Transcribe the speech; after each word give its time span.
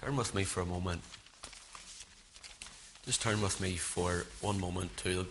Turn 0.00 0.16
with 0.16 0.34
me 0.34 0.44
for 0.44 0.62
a 0.62 0.66
moment. 0.66 1.02
Just 3.04 3.20
turn 3.20 3.42
with 3.42 3.60
me 3.60 3.76
for 3.76 4.24
one 4.40 4.58
moment 4.58 4.96
to 4.98 5.26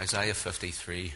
Isaiah 0.00 0.34
53. 0.34 1.14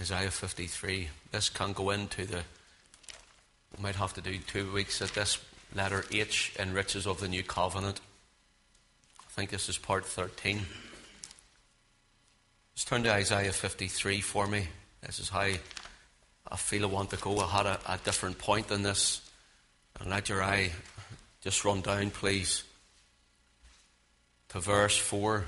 Isaiah 0.00 0.30
53. 0.30 1.08
This 1.32 1.50
can 1.50 1.74
go 1.74 1.90
into 1.90 2.24
the. 2.24 2.42
We 3.76 3.82
might 3.82 3.96
have 3.96 4.14
to 4.14 4.22
do 4.22 4.38
two 4.38 4.72
weeks 4.72 5.02
at 5.02 5.10
this 5.10 5.36
letter 5.74 6.06
H 6.10 6.54
in 6.58 6.72
Riches 6.72 7.06
of 7.06 7.20
the 7.20 7.28
New 7.28 7.42
Covenant. 7.42 8.00
I 9.20 9.30
think 9.32 9.50
this 9.50 9.68
is 9.68 9.76
part 9.76 10.06
13. 10.06 10.60
Just 12.74 12.88
turn 12.88 13.02
to 13.02 13.12
Isaiah 13.12 13.52
53 13.52 14.22
for 14.22 14.46
me. 14.46 14.68
This 15.02 15.20
is 15.20 15.28
how 15.28 15.40
I 15.40 16.56
feel 16.56 16.84
I 16.84 16.86
want 16.86 17.10
to 17.10 17.16
go. 17.16 17.38
I 17.40 17.46
had 17.48 17.66
a, 17.66 17.78
a 17.86 17.98
different 17.98 18.38
point 18.38 18.68
than 18.68 18.82
this. 18.82 19.27
And 20.00 20.10
let 20.10 20.28
your 20.28 20.42
eye 20.42 20.72
just 21.40 21.64
run 21.64 21.80
down, 21.80 22.10
please, 22.10 22.64
to 24.50 24.60
verse 24.60 24.96
4. 24.96 25.44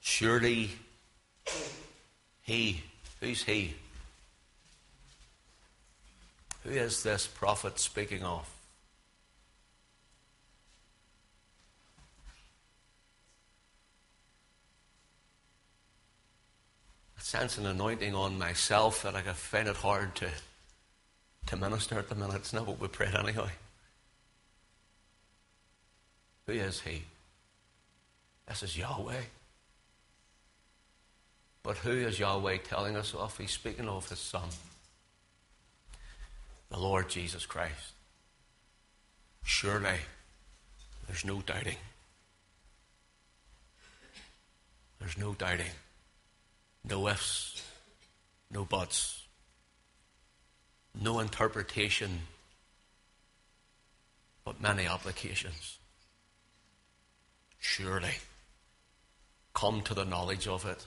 Surely 0.00 0.70
he, 2.42 2.82
who's 3.20 3.44
he? 3.44 3.74
Who 6.64 6.70
is 6.70 7.02
this 7.02 7.26
prophet 7.26 7.78
speaking 7.78 8.22
of? 8.22 8.48
I 17.16 17.20
sense 17.20 17.58
an 17.58 17.66
anointing 17.66 18.14
on 18.14 18.38
myself 18.38 19.02
that 19.02 19.14
I 19.14 19.22
find 19.22 19.68
it 19.68 19.76
hard 19.76 20.14
to, 20.16 20.28
to 21.46 21.56
minister 21.56 21.98
at 21.98 22.08
the 22.08 22.14
minute. 22.14 22.36
It's 22.36 22.52
not 22.52 22.66
what 22.66 22.80
we 22.80 22.88
prayed 22.88 23.14
anyhow. 23.14 23.48
Who 26.46 26.52
is 26.52 26.80
he? 26.80 27.04
This 28.48 28.62
is 28.62 28.76
Yahweh. 28.76 29.22
But 31.62 31.78
who 31.78 31.92
is 31.92 32.18
Yahweh 32.18 32.58
telling 32.58 32.96
us 32.96 33.14
of? 33.14 33.36
He's 33.38 33.52
speaking 33.52 33.88
of 33.88 34.08
his 34.08 34.18
Son, 34.18 34.48
the 36.70 36.78
Lord 36.78 37.08
Jesus 37.08 37.46
Christ. 37.46 37.92
Surely, 39.44 39.98
there's 41.06 41.24
no 41.24 41.40
doubting. 41.40 41.76
There's 44.98 45.18
no 45.18 45.34
doubting. 45.34 45.66
No 46.84 47.08
ifs, 47.08 47.62
no 48.50 48.64
buts, 48.64 49.21
no 51.00 51.20
interpretation, 51.20 52.20
but 54.44 54.60
many 54.60 54.86
applications. 54.86 55.78
Surely, 57.58 58.14
come 59.54 59.82
to 59.82 59.94
the 59.94 60.04
knowledge 60.04 60.48
of 60.48 60.66
it. 60.66 60.86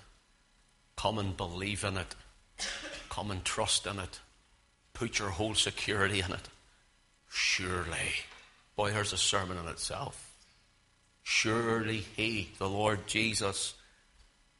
Come 0.98 1.20
and 1.20 1.36
believe 1.36 1.84
in 1.84 1.98
it. 1.98 2.16
Come 3.10 3.32
and 3.32 3.44
trust 3.44 3.86
in 3.88 4.00
it. 4.00 4.20
Put 4.94 5.20
your 5.20 5.30
whole 5.30 5.56
security 5.56 6.20
in 6.20 6.32
it. 6.32 6.50
Surely. 7.30 8.24
Boy, 8.76 8.92
here's 8.92 9.14
a 9.14 9.18
sermon 9.18 9.58
in 9.58 9.68
itself. 9.68 10.34
Surely 11.24 12.06
He, 12.16 12.50
the 12.60 12.70
Lord 12.70 13.08
Jesus, 13.08 13.74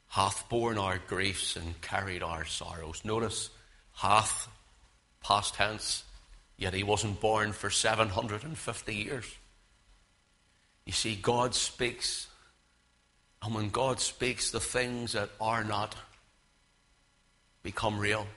hath 0.10 0.48
borne 0.50 0.78
our 0.78 0.98
griefs 0.98 1.56
and 1.56 1.80
carried 1.82 2.24
our 2.24 2.46
sorrows. 2.46 3.02
Notice, 3.04 3.50
hath, 3.94 4.48
past 5.26 5.56
tense, 5.56 6.04
yet 6.56 6.74
he 6.74 6.84
wasn't 6.84 7.20
born 7.20 7.52
for 7.52 7.72
750 7.72 8.96
years. 8.96 9.26
You 10.86 10.94
see, 10.94 11.16
God 11.16 11.56
speaks, 11.56 12.28
and 13.42 13.56
when 13.56 13.70
God 13.70 14.00
speaks, 14.00 14.52
the 14.52 14.60
things 14.60 15.14
that 15.14 15.30
are 15.42 15.64
not 15.64 15.96
become 17.64 18.00
real. 18.00 18.28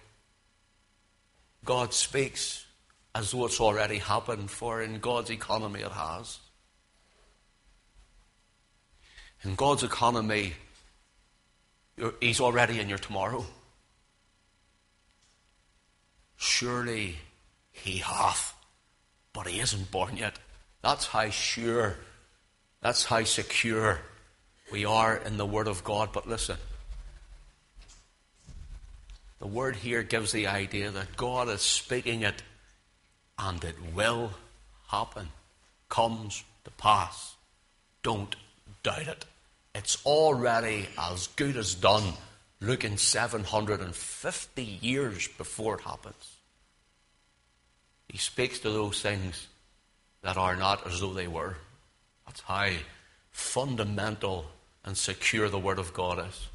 God 1.65 1.93
speaks 1.93 2.65
as 3.15 3.33
though 3.33 3.45
it's 3.45 3.61
already 3.61 3.99
happened, 3.99 4.51
for 4.51 4.81
in 4.81 4.99
God's 4.99 5.31
economy 5.31 5.81
it 5.81 5.93
has. 5.93 6.39
In 9.45 9.55
God's 9.55 9.83
economy, 9.83 10.55
He's 12.21 12.41
already 12.41 12.81
in 12.81 12.89
your 12.89 12.99
tomorrow. 12.99 13.45
Surely 16.39 17.19
he 17.73 17.99
hath, 17.99 18.55
but 19.33 19.47
he 19.47 19.61
isn't 19.61 19.91
born 19.91 20.17
yet. 20.17 20.39
That's 20.83 21.07
how 21.07 21.29
sure, 21.31 21.97
that's 22.81 23.05
how 23.05 23.25
secure 23.25 24.01
we 24.71 24.85
are 24.85 25.17
in 25.17 25.37
the 25.37 25.45
Word 25.45 25.69
of 25.69 25.83
God. 25.85 26.11
But 26.13 26.29
listen, 26.29 26.57
the 29.41 29.49
Word 29.49 29.77
here 29.77 30.03
gives 30.03 30.33
the 30.33 30.47
idea 30.47 30.91
that 30.93 31.17
God 31.17 31.49
is 31.49 31.61
speaking 31.61 32.23
it 32.23 32.43
and 33.39 33.63
it 33.65 33.77
will 33.95 34.33
happen, 34.89 35.29
comes 35.89 36.45
to 36.65 36.71
pass. 36.71 37.35
Don't 38.03 38.35
doubt 38.83 39.09
it. 39.09 39.25
It's 39.75 40.05
already 40.07 40.89
as 40.99 41.29
good 41.29 41.57
as 41.57 41.75
done, 41.75 42.13
looking 42.61 42.97
750 42.97 44.63
years 44.63 45.29
before 45.29 45.77
it 45.77 45.83
happens. 45.83 46.37
He 48.09 48.19
speaks 48.19 48.59
to 48.61 48.71
those 48.71 49.01
things 49.01 49.47
that 50.23 50.37
are 50.37 50.57
not 50.57 50.87
as 50.87 51.01
though 51.01 51.13
they 51.13 51.29
were. 51.29 51.57
That's 52.27 52.41
how 52.41 52.71
fundamental 53.31 54.47
and 54.85 54.97
secure 54.97 55.49
the 55.49 55.59
Word 55.59 55.79
of 55.79 55.95
God 55.95 56.27
is. 56.27 56.47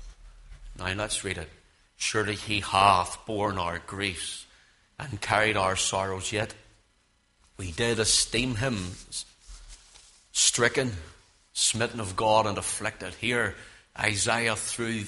Now 0.78 0.94
let's 0.94 1.24
read 1.24 1.38
it. 1.38 1.50
Surely 1.96 2.36
He 2.36 2.59
hath 2.59 3.25
borne 3.25 3.58
our 3.58 3.80
griefs 3.80 4.46
and 5.00 5.22
carried 5.22 5.58
our 5.58 5.75
sorrows, 5.75 6.31
yet 6.31 6.53
we 7.58 7.72
did 7.72 8.00
esteem 8.00 8.56
Him 8.56 8.92
stricken 10.31 10.92
smitten 11.53 12.00
of 12.00 12.16
God 12.16 12.46
and 12.47 12.58
afflicted. 12.58 13.13
Here, 13.13 13.56
Isaiah, 13.97 14.56
through 14.56 15.03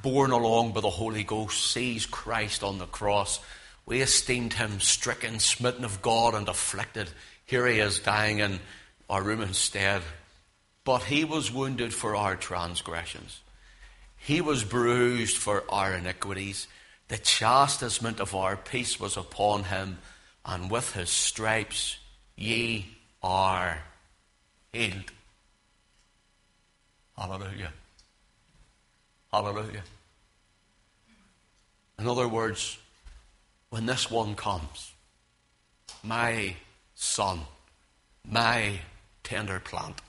borne 0.00 0.30
along 0.30 0.72
by 0.72 0.80
the 0.80 0.90
Holy 0.90 1.24
Ghost, 1.24 1.72
sees 1.72 2.06
Christ 2.06 2.62
on 2.62 2.78
the 2.78 2.86
cross. 2.86 3.40
We 3.86 4.00
esteemed 4.00 4.52
him 4.52 4.80
stricken, 4.80 5.38
smitten 5.38 5.84
of 5.84 6.02
God, 6.02 6.34
and 6.34 6.48
afflicted. 6.48 7.08
Here 7.44 7.66
he 7.66 7.78
is 7.78 8.00
dying 8.00 8.40
in 8.40 8.60
our 9.08 9.22
room 9.22 9.40
instead. 9.40 10.02
But 10.84 11.04
he 11.04 11.24
was 11.24 11.52
wounded 11.52 11.92
for 11.94 12.14
our 12.14 12.36
transgressions, 12.36 13.40
he 14.16 14.40
was 14.40 14.64
bruised 14.64 15.36
for 15.36 15.64
our 15.68 15.94
iniquities. 15.94 16.68
The 17.08 17.18
chastisement 17.18 18.18
of 18.18 18.34
our 18.34 18.56
peace 18.56 18.98
was 18.98 19.16
upon 19.16 19.64
him, 19.64 19.98
and 20.44 20.68
with 20.68 20.92
his 20.92 21.08
stripes 21.08 21.98
ye 22.34 22.96
are 23.22 23.78
healed. 24.72 25.12
Hallelujah. 27.16 27.72
Hallelujah. 29.36 29.82
In 31.98 32.06
other 32.06 32.26
words, 32.26 32.78
when 33.68 33.84
this 33.84 34.10
one 34.10 34.34
comes, 34.34 34.92
my 36.02 36.56
son, 36.94 37.40
my 38.26 38.80
tender 39.22 39.60
plant, 39.60 40.00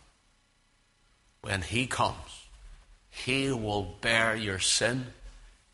when 1.42 1.62
he 1.62 1.88
comes, 1.88 2.48
he 3.10 3.52
will 3.52 3.98
bear 4.00 4.34
your 4.34 4.60
sin, 4.60 5.08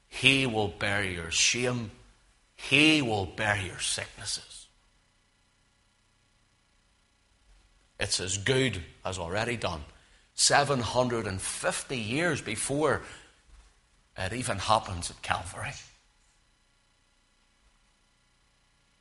he 0.08 0.48
will 0.48 0.70
bear 0.70 1.04
your 1.04 1.30
shame, 1.30 1.92
he 2.56 3.04
will 3.04 3.28
bear 3.28 3.62
your 3.62 3.80
sicknesses. 3.80 4.66
It's 8.00 8.20
as 8.20 8.40
good 8.40 8.82
as 9.06 9.20
already 9.20 9.58
done. 9.58 9.82
750 10.34 11.96
years 11.96 12.42
before 12.42 13.04
it 14.18 14.34
even 14.34 14.60
happens 14.60 15.10
at 15.10 15.22
Calvary. 15.22 15.74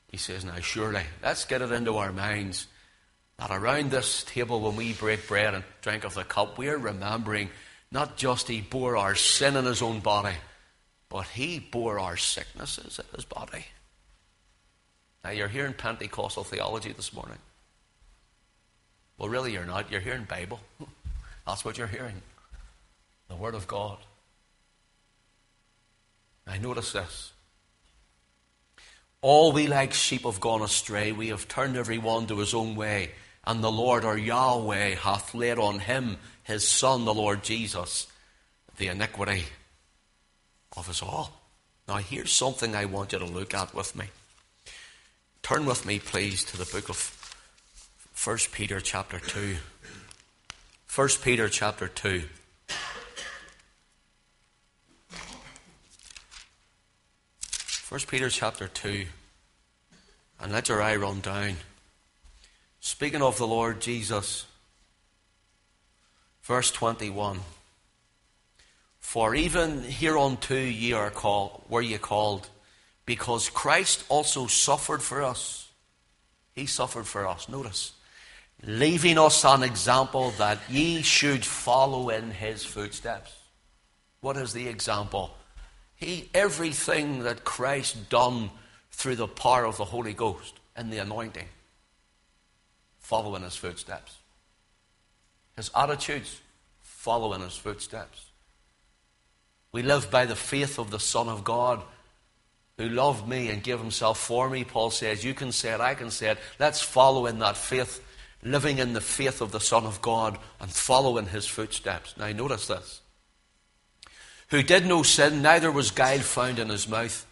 He 0.08 0.16
says, 0.16 0.44
Now, 0.44 0.56
surely, 0.60 1.04
let's 1.22 1.44
get 1.44 1.62
it 1.62 1.72
into 1.72 1.96
our 1.96 2.12
minds 2.12 2.66
that 3.38 3.50
around 3.50 3.90
this 3.90 4.24
table, 4.24 4.60
when 4.60 4.76
we 4.76 4.92
break 4.92 5.26
bread 5.26 5.54
and 5.54 5.64
drink 5.80 6.04
of 6.04 6.14
the 6.14 6.24
cup, 6.24 6.58
we're 6.58 6.78
remembering 6.78 7.50
not 7.90 8.16
just 8.16 8.48
He 8.48 8.60
bore 8.60 8.96
our 8.96 9.14
sin 9.14 9.56
in 9.56 9.64
His 9.64 9.82
own 9.82 10.00
body, 10.00 10.36
but 11.08 11.26
He 11.26 11.58
bore 11.58 11.98
our 11.98 12.16
sicknesses 12.16 12.98
in 12.98 13.06
His 13.16 13.24
body. 13.24 13.64
Now, 15.24 15.30
you're 15.30 15.48
hearing 15.48 15.72
Pentecostal 15.72 16.44
theology 16.44 16.92
this 16.92 17.12
morning. 17.12 17.38
Well, 19.18 19.28
really, 19.28 19.52
you're 19.52 19.64
not. 19.64 19.90
You're 19.90 20.00
hearing 20.00 20.24
Bible. 20.24 20.60
That's 21.46 21.64
what 21.64 21.78
you're 21.78 21.86
hearing. 21.86 22.20
The 23.28 23.36
Word 23.36 23.54
of 23.54 23.66
God. 23.66 23.98
Now, 26.52 26.58
notice 26.58 26.92
this. 26.92 27.32
All 29.22 29.52
we 29.52 29.68
like 29.68 29.94
sheep 29.94 30.24
have 30.24 30.40
gone 30.40 30.60
astray. 30.60 31.12
We 31.12 31.28
have 31.28 31.48
turned 31.48 31.76
every 31.76 31.98
one 31.98 32.26
to 32.26 32.38
his 32.38 32.52
own 32.52 32.74
way. 32.74 33.12
And 33.44 33.64
the 33.64 33.72
Lord 33.72 34.04
our 34.04 34.18
Yahweh 34.18 34.96
hath 34.96 35.34
laid 35.34 35.58
on 35.58 35.78
him, 35.78 36.18
his 36.42 36.66
Son, 36.66 37.04
the 37.04 37.14
Lord 37.14 37.42
Jesus, 37.42 38.06
the 38.76 38.88
iniquity 38.88 39.44
of 40.76 40.88
us 40.90 41.02
all. 41.02 41.40
Now, 41.88 41.96
here's 41.96 42.32
something 42.32 42.76
I 42.76 42.84
want 42.84 43.12
you 43.12 43.18
to 43.18 43.24
look 43.24 43.54
at 43.54 43.74
with 43.74 43.96
me. 43.96 44.06
Turn 45.42 45.64
with 45.64 45.86
me, 45.86 45.98
please, 45.98 46.44
to 46.44 46.58
the 46.58 46.66
book 46.66 46.88
of 46.88 47.34
1 48.22 48.38
Peter, 48.52 48.78
chapter 48.80 49.18
2. 49.18 49.56
1 50.94 51.08
Peter, 51.22 51.48
chapter 51.48 51.88
2. 51.88 52.24
First 57.92 58.08
Peter 58.08 58.30
chapter 58.30 58.68
2. 58.68 59.04
And 60.40 60.50
let 60.50 60.70
your 60.70 60.80
eye 60.80 60.96
run 60.96 61.20
down. 61.20 61.56
Speaking 62.80 63.20
of 63.20 63.36
the 63.36 63.46
Lord 63.46 63.82
Jesus, 63.82 64.46
verse 66.42 66.70
21. 66.70 67.40
For 68.98 69.34
even 69.34 69.82
hereunto 69.82 70.54
ye 70.54 70.94
are 70.94 71.10
called, 71.10 71.64
were 71.68 71.82
ye 71.82 71.98
called, 71.98 72.48
because 73.04 73.50
Christ 73.50 74.06
also 74.08 74.46
suffered 74.46 75.02
for 75.02 75.22
us. 75.22 75.68
He 76.54 76.64
suffered 76.64 77.06
for 77.06 77.28
us. 77.28 77.46
Notice. 77.46 77.92
Leaving 78.62 79.18
us 79.18 79.44
an 79.44 79.62
example 79.62 80.30
that 80.38 80.60
ye 80.70 81.02
should 81.02 81.44
follow 81.44 82.08
in 82.08 82.30
his 82.30 82.64
footsteps. 82.64 83.36
What 84.22 84.38
is 84.38 84.54
the 84.54 84.66
example? 84.66 85.34
He, 86.02 86.28
everything 86.34 87.20
that 87.22 87.44
Christ 87.44 88.10
done 88.10 88.50
through 88.90 89.14
the 89.14 89.28
power 89.28 89.64
of 89.64 89.76
the 89.76 89.84
Holy 89.84 90.12
Ghost 90.12 90.58
and 90.74 90.92
the 90.92 90.98
anointing, 90.98 91.46
following 92.98 93.44
his 93.44 93.54
footsteps. 93.54 94.16
His 95.54 95.70
attitudes, 95.76 96.40
following 96.80 97.42
his 97.42 97.56
footsteps. 97.56 98.26
We 99.70 99.84
live 99.84 100.10
by 100.10 100.26
the 100.26 100.34
faith 100.34 100.80
of 100.80 100.90
the 100.90 100.98
Son 100.98 101.28
of 101.28 101.44
God 101.44 101.80
who 102.78 102.88
loved 102.88 103.28
me 103.28 103.48
and 103.50 103.62
gave 103.62 103.78
himself 103.78 104.18
for 104.18 104.50
me. 104.50 104.64
Paul 104.64 104.90
says, 104.90 105.24
You 105.24 105.34
can 105.34 105.52
say 105.52 105.72
it, 105.72 105.80
I 105.80 105.94
can 105.94 106.10
say 106.10 106.30
it. 106.30 106.38
Let's 106.58 106.82
follow 106.82 107.26
in 107.26 107.38
that 107.38 107.56
faith, 107.56 108.04
living 108.42 108.78
in 108.78 108.92
the 108.92 109.00
faith 109.00 109.40
of 109.40 109.52
the 109.52 109.60
Son 109.60 109.86
of 109.86 110.02
God 110.02 110.36
and 110.60 110.68
follow 110.68 111.16
in 111.18 111.26
his 111.26 111.46
footsteps. 111.46 112.16
Now, 112.16 112.32
notice 112.32 112.66
this 112.66 113.01
who 114.52 114.62
did 114.62 114.84
no 114.84 115.02
sin, 115.02 115.40
neither 115.40 115.72
was 115.72 115.90
guile 115.90 116.18
found 116.20 116.58
in 116.58 116.68
his 116.68 116.86
mouth, 116.86 117.26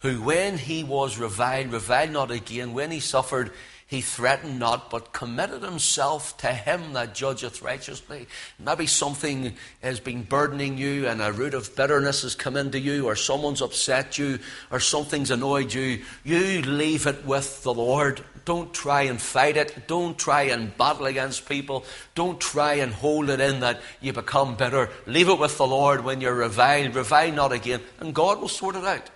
who 0.00 0.20
when 0.20 0.58
he 0.58 0.84
was 0.84 1.16
reviled, 1.16 1.72
reviled 1.72 2.10
not 2.10 2.30
again, 2.30 2.74
when 2.74 2.90
he 2.90 3.00
suffered, 3.00 3.50
he 3.86 4.02
threatened 4.02 4.58
not, 4.58 4.90
but 4.90 5.14
committed 5.14 5.62
himself 5.62 6.36
to 6.36 6.48
him 6.48 6.92
that 6.92 7.14
judgeth 7.14 7.62
righteously. 7.62 8.26
Maybe 8.58 8.86
something 8.86 9.54
has 9.82 9.98
been 9.98 10.24
burdening 10.24 10.76
you, 10.76 11.08
and 11.08 11.22
a 11.22 11.32
root 11.32 11.54
of 11.54 11.74
bitterness 11.74 12.20
has 12.20 12.34
come 12.34 12.54
into 12.58 12.78
you, 12.78 13.06
or 13.06 13.16
someone's 13.16 13.62
upset 13.62 14.18
you, 14.18 14.38
or 14.70 14.78
something's 14.78 15.30
annoyed 15.30 15.72
you. 15.72 16.04
You 16.22 16.60
leave 16.60 17.06
it 17.06 17.24
with 17.24 17.62
the 17.62 17.72
Lord. 17.72 18.22
Don't 18.48 18.72
try 18.72 19.02
and 19.02 19.20
fight 19.20 19.58
it. 19.58 19.86
Don't 19.86 20.18
try 20.18 20.44
and 20.44 20.74
battle 20.78 21.04
against 21.04 21.46
people. 21.46 21.84
Don't 22.14 22.40
try 22.40 22.76
and 22.76 22.94
hold 22.94 23.28
it 23.28 23.40
in 23.40 23.60
that 23.60 23.82
you 24.00 24.14
become 24.14 24.56
bitter. 24.56 24.88
Leave 25.04 25.28
it 25.28 25.38
with 25.38 25.58
the 25.58 25.66
Lord 25.66 26.02
when 26.02 26.22
you're 26.22 26.34
reviled. 26.34 26.94
Revile 26.94 27.30
not 27.30 27.52
again, 27.52 27.82
and 28.00 28.14
God 28.14 28.40
will 28.40 28.48
sort 28.48 28.74
it 28.74 28.86
out. 28.86 29.10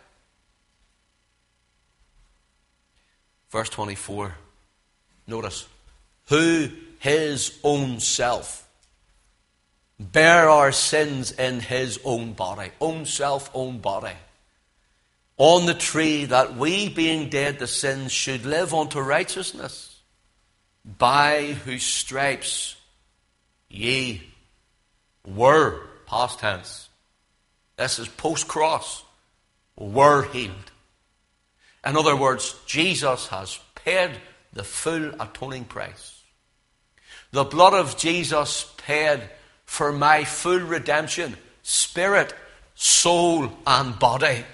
Verse 3.49 3.71
24. 3.71 4.35
Notice, 5.27 5.67
who 6.27 6.69
his 6.99 7.59
own 7.65 8.01
self 8.01 8.69
bear 9.99 10.51
our 10.51 10.73
sins 10.73 11.33
in 11.33 11.61
his 11.61 11.99
own 12.05 12.35
body, 12.35 12.71
own 12.83 13.07
self, 13.07 13.51
own 13.55 13.79
body, 13.79 14.13
on 15.43 15.67
the 15.67 15.75
tree, 15.75 16.27
that 16.27 16.57
we, 16.57 16.89
being 16.89 17.29
dead 17.29 17.59
to 17.59 17.67
sins, 17.67 18.13
should 18.13 18.47
live 18.47 18.73
unto 18.73 19.01
righteousness, 19.01 19.99
by 20.85 21.57
whose 21.65 21.83
stripes 21.83 22.77
ye 23.69 24.23
were, 25.27 25.81
past 26.07 26.39
tense. 26.39 26.89
This 27.77 27.99
is 27.99 28.07
post 28.07 28.47
cross, 28.47 29.03
were 29.77 30.23
healed. 30.29 30.71
In 31.85 31.97
other 31.97 32.15
words, 32.15 32.55
Jesus 32.65 33.27
has 33.27 33.59
paid 33.75 34.13
the 34.53 34.63
full 34.63 35.11
atoning 35.21 35.65
price. 35.65 36.23
The 37.33 37.43
blood 37.43 37.75
of 37.75 37.99
Jesus 37.99 38.73
paid 38.77 39.23
for 39.65 39.91
my 39.91 40.23
full 40.23 40.61
redemption, 40.61 41.37
spirit, 41.65 42.33
soul, 42.77 43.51
and 43.67 43.99
body. 43.99 44.45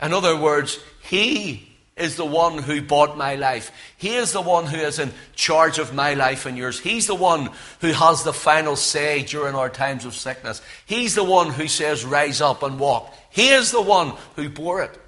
In 0.00 0.12
other 0.12 0.36
words, 0.36 0.78
He 1.02 1.76
is 1.96 2.16
the 2.16 2.26
one 2.26 2.58
who 2.58 2.82
bought 2.82 3.16
my 3.16 3.36
life. 3.36 3.72
He 3.96 4.14
is 4.14 4.32
the 4.32 4.42
one 4.42 4.66
who 4.66 4.76
is 4.76 4.98
in 4.98 5.12
charge 5.34 5.78
of 5.78 5.94
my 5.94 6.12
life 6.12 6.44
and 6.44 6.56
yours. 6.56 6.78
He's 6.78 7.06
the 7.06 7.14
one 7.14 7.50
who 7.80 7.92
has 7.92 8.22
the 8.22 8.34
final 8.34 8.76
say 8.76 9.22
during 9.22 9.54
our 9.54 9.70
times 9.70 10.04
of 10.04 10.14
sickness. 10.14 10.60
He's 10.84 11.14
the 11.14 11.24
one 11.24 11.50
who 11.50 11.68
says, 11.68 12.04
Rise 12.04 12.42
up 12.42 12.62
and 12.62 12.78
walk. 12.78 13.14
He 13.30 13.48
is 13.48 13.70
the 13.72 13.80
one 13.80 14.12
who 14.34 14.50
bore 14.50 14.82
it. 14.82 14.98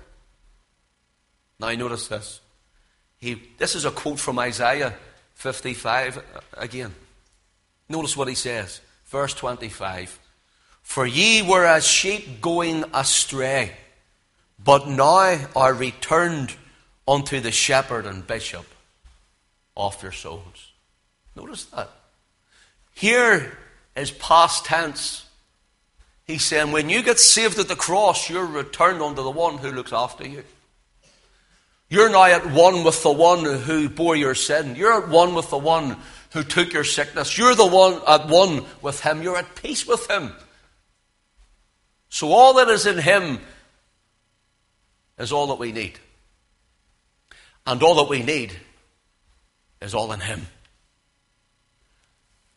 Now, 1.60 1.72
notice 1.72 2.08
this. 2.08 2.40
He, 3.18 3.42
this 3.58 3.74
is 3.74 3.84
a 3.84 3.90
quote 3.90 4.18
from 4.20 4.38
Isaiah 4.38 4.94
55 5.34 6.18
uh, 6.18 6.20
again. 6.56 6.94
Notice 7.88 8.16
what 8.16 8.28
he 8.28 8.34
says. 8.34 8.80
Verse 9.06 9.34
25. 9.34 10.18
For 10.82 11.06
ye 11.06 11.42
were 11.42 11.66
as 11.66 11.86
sheep 11.86 12.40
going 12.40 12.84
astray, 12.94 13.72
but 14.62 14.88
now 14.88 15.38
are 15.54 15.74
returned 15.74 16.54
unto 17.06 17.40
the 17.40 17.52
shepherd 17.52 18.06
and 18.06 18.26
bishop 18.26 18.66
of 19.76 20.02
your 20.02 20.12
souls. 20.12 20.72
Notice 21.36 21.64
that. 21.66 21.90
Here 22.94 23.56
is 23.96 24.10
past 24.10 24.64
tense. 24.64 25.24
He's 26.24 26.44
saying, 26.44 26.72
when 26.72 26.90
you 26.90 27.02
get 27.02 27.18
saved 27.18 27.58
at 27.58 27.68
the 27.68 27.76
cross, 27.76 28.28
you're 28.28 28.44
returned 28.44 29.00
unto 29.00 29.22
the 29.22 29.30
one 29.30 29.58
who 29.58 29.70
looks 29.70 29.92
after 29.92 30.26
you. 30.26 30.44
You're 31.88 32.10
now 32.10 32.24
at 32.24 32.50
one 32.50 32.84
with 32.84 33.02
the 33.02 33.12
one 33.12 33.44
who 33.44 33.88
bore 33.88 34.14
your 34.14 34.34
sin. 34.34 34.76
You're 34.76 35.02
at 35.02 35.08
one 35.08 35.34
with 35.34 35.48
the 35.48 35.58
one 35.58 35.96
who 36.32 36.42
took 36.42 36.72
your 36.72 36.84
sickness. 36.84 37.38
You're 37.38 37.54
the 37.54 37.66
one 37.66 38.00
at 38.06 38.28
one 38.28 38.66
with 38.82 39.00
him. 39.00 39.22
You're 39.22 39.38
at 39.38 39.54
peace 39.54 39.86
with 39.86 40.10
him. 40.10 40.32
So 42.10 42.32
all 42.32 42.54
that 42.54 42.68
is 42.68 42.86
in 42.86 42.98
him 42.98 43.40
is 45.18 45.32
all 45.32 45.48
that 45.48 45.58
we 45.58 45.72
need. 45.72 45.98
And 47.66 47.82
all 47.82 47.96
that 47.96 48.08
we 48.08 48.22
need 48.22 48.52
is 49.80 49.94
all 49.94 50.12
in 50.12 50.20
him. 50.20 50.46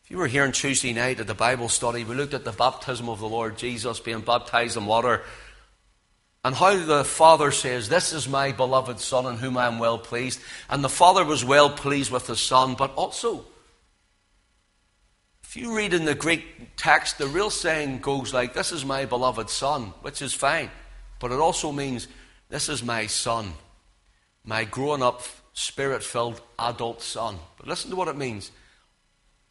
If 0.03 0.11
you 0.11 0.17
were 0.17 0.27
here 0.27 0.43
on 0.43 0.51
Tuesday 0.51 0.93
night 0.93 1.19
at 1.19 1.27
the 1.27 1.33
Bible 1.33 1.69
study, 1.69 2.03
we 2.03 2.15
looked 2.15 2.33
at 2.33 2.45
the 2.45 2.51
baptism 2.51 3.09
of 3.09 3.19
the 3.19 3.29
Lord 3.29 3.57
Jesus 3.57 3.99
being 3.99 4.21
baptized 4.21 4.77
in 4.77 4.85
water 4.85 5.21
and 6.43 6.55
how 6.55 6.75
the 6.75 7.03
Father 7.03 7.51
says, 7.51 7.87
This 7.87 8.13
is 8.13 8.27
my 8.27 8.51
beloved 8.51 8.99
Son 8.99 9.27
in 9.27 9.37
whom 9.37 9.57
I 9.57 9.67
am 9.67 9.77
well 9.77 9.99
pleased. 9.99 10.39
And 10.69 10.83
the 10.83 10.89
Father 10.89 11.23
was 11.23 11.45
well 11.45 11.69
pleased 11.69 12.11
with 12.11 12.27
the 12.27 12.35
Son, 12.35 12.73
but 12.73 12.93
also, 12.95 13.45
if 15.43 15.55
you 15.55 15.75
read 15.75 15.93
in 15.93 16.05
the 16.05 16.15
Greek 16.15 16.75
text, 16.77 17.17
the 17.17 17.27
real 17.27 17.51
saying 17.51 17.99
goes 17.99 18.33
like, 18.33 18.53
This 18.53 18.71
is 18.71 18.83
my 18.83 19.05
beloved 19.05 19.49
Son, 19.49 19.93
which 20.01 20.21
is 20.21 20.33
fine. 20.33 20.71
But 21.19 21.31
it 21.31 21.39
also 21.39 21.71
means, 21.71 22.07
This 22.51 22.67
is 22.67 22.83
my 22.83 23.07
Son, 23.07 23.53
my 24.43 24.65
grown 24.65 25.01
up, 25.01 25.23
spirit 25.53 26.03
filled 26.03 26.41
adult 26.59 27.01
Son. 27.01 27.37
But 27.57 27.67
listen 27.67 27.89
to 27.91 27.95
what 27.95 28.09
it 28.09 28.17
means. 28.17 28.51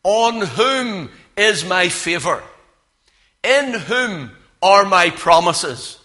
On 0.05 0.43
whom 0.43 1.11
is 1.35 1.65
my 1.65 1.89
favour? 1.89 2.43
In 3.43 3.73
whom 3.73 4.33
are 4.63 4.85
my 4.85 5.09
promises? 5.09 5.99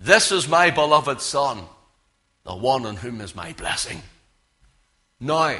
This 0.00 0.32
is 0.32 0.48
my 0.48 0.70
beloved 0.70 1.20
Son, 1.20 1.60
the 2.42 2.56
one 2.56 2.84
in 2.84 2.96
whom 2.96 3.20
is 3.20 3.36
my 3.36 3.52
blessing. 3.52 4.02
Now, 5.20 5.56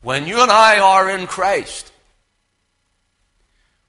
when 0.00 0.26
you 0.26 0.40
and 0.40 0.50
I 0.50 0.78
are 0.78 1.10
in 1.10 1.26
Christ, 1.26 1.92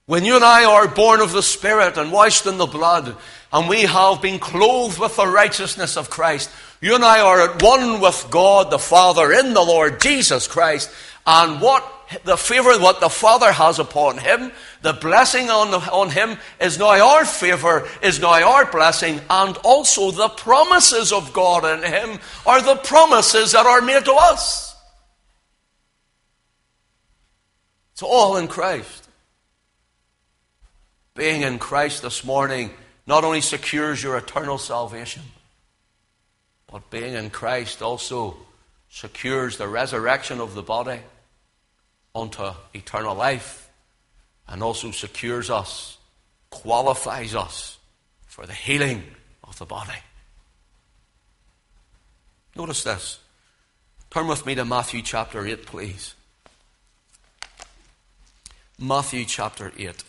when 0.06 0.24
you 0.24 0.36
and 0.36 0.44
I 0.44 0.64
are 0.64 0.88
born 0.88 1.20
of 1.20 1.32
the 1.32 1.42
Spirit 1.42 1.98
and 1.98 2.12
washed 2.12 2.46
in 2.46 2.58
the 2.58 2.66
blood, 2.66 3.16
and 3.52 3.68
we 3.68 3.82
have 3.82 4.22
been 4.22 4.38
clothed 4.38 4.98
with 4.98 5.16
the 5.16 5.26
righteousness 5.26 5.96
of 5.96 6.10
Christ, 6.10 6.50
you 6.80 6.94
and 6.94 7.04
I 7.04 7.20
are 7.20 7.50
at 7.50 7.62
one 7.62 8.00
with 8.00 8.28
God 8.30 8.70
the 8.70 8.78
Father 8.78 9.32
in 9.32 9.52
the 9.52 9.62
Lord 9.62 10.00
Jesus 10.00 10.46
Christ. 10.46 10.90
And 11.26 11.60
what 11.60 11.84
the 12.22 12.36
favor 12.36 12.78
what 12.78 13.00
the 13.00 13.08
Father 13.08 13.50
has 13.50 13.80
upon 13.80 14.18
him, 14.18 14.52
the 14.82 14.92
blessing 14.92 15.50
on, 15.50 15.74
on 15.74 16.10
him 16.10 16.38
is 16.60 16.78
now 16.78 16.90
our 16.90 17.24
favor, 17.24 17.88
is 18.00 18.20
now 18.20 18.34
our 18.44 18.70
blessing, 18.70 19.20
and 19.28 19.56
also 19.64 20.12
the 20.12 20.28
promises 20.28 21.12
of 21.12 21.32
God 21.32 21.64
in 21.64 21.82
him 21.82 22.20
are 22.46 22.62
the 22.62 22.76
promises 22.76 23.52
that 23.52 23.66
are 23.66 23.80
made 23.80 24.04
to 24.04 24.12
us. 24.12 24.76
It's 27.92 28.02
all 28.02 28.36
in 28.36 28.46
Christ. 28.46 29.05
Being 31.16 31.40
in 31.40 31.58
Christ 31.58 32.02
this 32.02 32.24
morning 32.24 32.70
not 33.06 33.24
only 33.24 33.40
secures 33.40 34.02
your 34.02 34.18
eternal 34.18 34.58
salvation, 34.58 35.22
but 36.70 36.90
being 36.90 37.14
in 37.14 37.30
Christ 37.30 37.80
also 37.80 38.36
secures 38.90 39.56
the 39.56 39.66
resurrection 39.66 40.40
of 40.40 40.54
the 40.54 40.62
body 40.62 41.00
unto 42.14 42.50
eternal 42.74 43.14
life 43.14 43.70
and 44.46 44.62
also 44.62 44.90
secures 44.90 45.48
us, 45.48 45.96
qualifies 46.50 47.34
us 47.34 47.78
for 48.26 48.44
the 48.44 48.52
healing 48.52 49.02
of 49.42 49.58
the 49.58 49.64
body. 49.64 49.98
Notice 52.54 52.84
this. 52.84 53.18
Turn 54.10 54.26
with 54.26 54.44
me 54.44 54.54
to 54.54 54.66
Matthew 54.66 55.00
chapter 55.00 55.46
8, 55.46 55.64
please. 55.64 56.14
Matthew 58.78 59.24
chapter 59.24 59.72
8. 59.78 60.04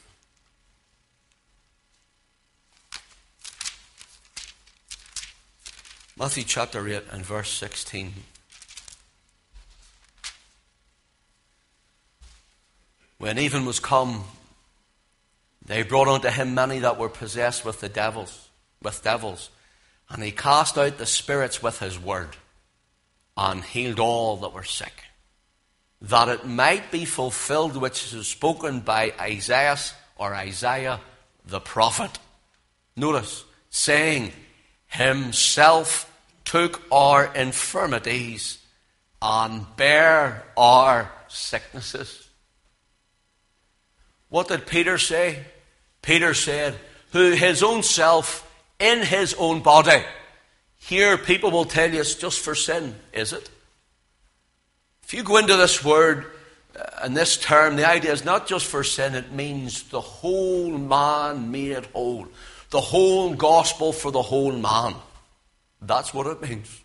Matthew 6.20 6.46
chapter 6.46 6.88
8 6.88 7.04
and 7.12 7.24
verse 7.24 7.52
16. 7.52 8.12
When 13.20 13.38
even 13.38 13.66
was 13.66 13.80
come, 13.80 14.24
they 15.64 15.84
brought 15.84 16.08
unto 16.08 16.30
him 16.30 16.56
many 16.56 16.80
that 16.80 16.98
were 16.98 17.08
possessed 17.08 17.64
with 17.64 17.82
the 17.82 17.90
devils, 17.90 18.50
with 18.82 19.04
devils, 19.04 19.52
and 20.10 20.24
he 20.24 20.32
cast 20.32 20.76
out 20.76 20.98
the 20.98 21.06
spirits 21.06 21.62
with 21.62 21.82
his 21.82 22.00
word, 22.00 22.36
and 23.36 23.64
healed 23.64 24.00
all 24.00 24.38
that 24.38 24.54
were 24.54 24.64
sick, 24.64 25.04
that 26.02 26.30
it 26.30 26.48
might 26.48 26.90
be 26.90 27.06
fulfilled 27.06 27.78
which 27.78 28.12
is 28.12 28.26
spoken 28.26 28.80
by 28.80 29.14
Isaiah 29.22 29.78
or 30.16 30.34
Isaiah 30.34 31.00
the 31.46 31.60
prophet. 31.60 32.18
Notice, 32.96 33.44
saying, 33.70 34.34
Himself 34.88 36.12
took 36.46 36.82
our 36.92 37.26
infirmities 37.34 38.60
and 39.22 39.66
bare 39.76 40.44
our 40.56 41.12
sicknesses. 41.28 42.28
What 44.30 44.48
did 44.48 44.68
Peter 44.68 44.98
say? 44.98 45.46
Peter 46.02 46.34
said, 46.34 46.76
Who 47.12 47.32
his 47.32 47.64
own 47.64 47.84
self 47.84 48.48
in 48.80 49.02
his 49.02 49.34
own 49.36 49.62
body. 49.62 50.04
Here, 50.78 51.18
people 51.18 51.52
will 51.52 51.66
tell 51.66 51.92
you 51.92 52.00
it's 52.00 52.16
just 52.16 52.40
for 52.40 52.56
sin, 52.56 52.96
is 53.14 53.34
it? 53.34 53.50
If 55.04 55.14
you 55.14 55.24
go 55.24 55.38
into 55.38 55.56
this 55.56 55.84
word 55.84 56.28
uh, 56.78 56.84
and 57.04 57.16
this 57.16 57.38
term, 57.38 57.76
the 57.76 57.90
idea 57.90 58.12
is 58.12 58.24
not 58.24 58.48
just 58.48 58.66
for 58.66 58.84
sin, 58.84 59.16
it 59.16 59.32
means 59.32 59.84
the 59.84 60.02
whole 60.02 60.70
man 60.70 61.52
made 61.52 61.86
whole. 61.88 62.28
The 62.70 62.82
whole 62.82 63.34
gospel 63.34 63.94
for 63.94 64.12
the 64.12 64.22
whole 64.22 64.52
man. 64.52 64.96
That's 65.82 66.14
what 66.14 66.28
it 66.28 66.42
means. 66.42 66.84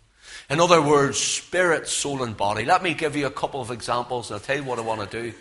In 0.49 0.61
other 0.61 0.83
words, 0.83 1.19
spirit, 1.19 1.89
soul, 1.89 2.23
and 2.23 2.37
body. 2.37 2.65
Let 2.65 2.83
me 2.83 2.95
give 2.95 3.17
you 3.17 3.27
a 3.27 3.31
couple 3.31 3.61
of 3.61 3.71
examples, 3.71 4.31
and 4.31 4.37
I'll 4.37 4.45
tell 4.45 4.57
you 4.57 4.65
what 4.65 4.79
I 4.79 4.83
want 4.83 5.11
to 5.11 5.23
do. 5.23 5.33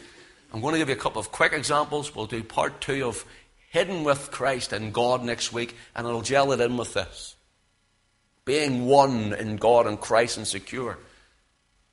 I'm 0.54 0.62
going 0.62 0.74
to 0.74 0.80
give 0.80 0.90
you 0.90 0.96
a 0.96 1.00
couple 1.00 1.20
of 1.20 1.32
quick 1.32 1.54
examples. 1.54 2.16
We'll 2.16 2.26
do 2.26 2.44
part 2.44 2.82
two 2.82 3.06
of 3.06 3.26
Hidden 3.70 4.04
with 4.04 4.32
Christ 4.32 4.74
and 4.74 4.94
God 4.94 5.24
next 5.24 5.54
week, 5.54 5.76
and 5.96 6.08
I'll 6.08 6.22
gel 6.22 6.52
it 6.52 6.60
in 6.60 6.76
with 6.76 6.94
this. 6.94 7.36
Being 8.44 8.86
one 8.86 9.34
in 9.34 9.58
God 9.58 9.88
and 9.88 10.00
Christ 10.00 10.38
and 10.38 10.48
secure. 10.48 10.98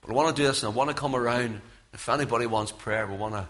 But 0.01 0.11
I 0.11 0.15
want 0.15 0.35
to 0.35 0.43
do 0.43 0.47
this, 0.47 0.63
and 0.63 0.73
I 0.73 0.75
want 0.75 0.91
to 0.91 0.95
come 0.95 1.15
around. 1.15 1.61
If 1.93 2.09
anybody 2.09 2.47
wants 2.47 2.73
prayer, 2.73 3.07
we 3.07 3.17
want 3.17 3.35
to 3.35 3.47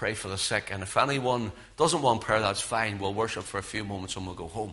pray 0.00 0.14
for 0.14 0.28
the 0.28 0.38
sick. 0.38 0.70
And 0.72 0.82
if 0.82 0.96
anyone 0.96 1.52
doesn't 1.76 2.00
want 2.00 2.22
prayer, 2.22 2.40
that's 2.40 2.62
fine. 2.62 2.98
We'll 2.98 3.12
worship 3.12 3.44
for 3.44 3.58
a 3.58 3.62
few 3.62 3.84
moments 3.84 4.16
and 4.16 4.24
we'll 4.24 4.34
go 4.34 4.48
home. 4.48 4.72